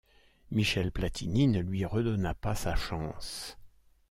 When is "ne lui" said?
1.47-1.85